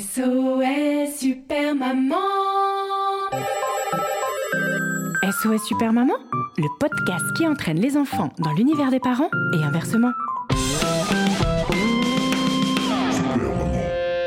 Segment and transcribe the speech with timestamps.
[0.00, 2.16] SOS Super Maman
[5.22, 6.14] SOS Super Maman,
[6.56, 10.12] le podcast qui entraîne les enfants dans l'univers des parents et inversement.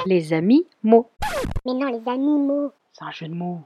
[0.06, 1.10] Les amis mots.
[1.66, 2.72] Mais non, les animaux.
[2.92, 3.62] C'est un jeu de mots.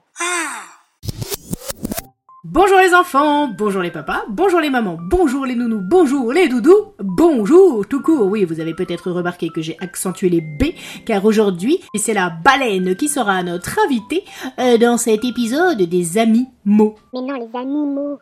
[2.50, 6.94] Bonjour les enfants, bonjour les papas, bonjour les mamans, bonjour les nounous, bonjour les doudous,
[6.98, 8.28] bonjour tout court.
[8.28, 10.73] Oui, vous avez peut-être remarqué que j'ai accentué les B,
[11.06, 14.23] car aujourd'hui, c'est la baleine qui sera notre invitée
[14.59, 16.95] euh, dans cet épisode des amis mots.
[17.14, 18.17] Mais non, les animaux.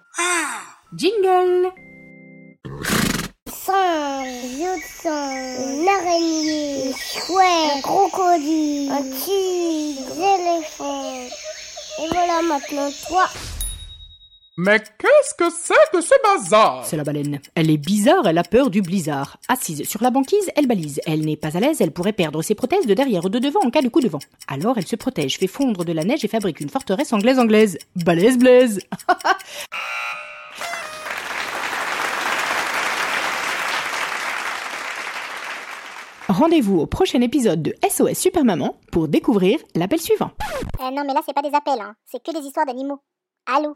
[0.95, 1.69] Jingle
[2.65, 11.13] de singe, une araignée, chouette, un crocodile, un tigre, des éléphants.
[11.99, 13.27] Et voilà maintenant toi.
[14.57, 16.85] Mais qu'est-ce que c'est que ce bazar?
[16.85, 17.41] C'est la baleine.
[17.55, 19.35] Elle est bizarre, elle a peur du blizzard.
[19.49, 21.01] Assise sur la banquise, elle balise.
[21.05, 23.59] Elle n'est pas à l'aise, elle pourrait perdre ses prothèses de derrière ou de devant
[23.65, 24.19] en cas de coup de vent.
[24.47, 27.77] Alors elle se protège, fait fondre de la neige et fabrique une forteresse anglaise anglaise.
[27.97, 28.79] Balèze blaise
[36.29, 40.31] Rendez-vous au prochain épisode de SOS Super Maman pour découvrir l'appel suivant.
[40.79, 41.93] Euh, non, mais là, c'est pas des appels, hein.
[42.05, 42.99] C'est que des histoires d'animaux.
[43.45, 43.75] Allô?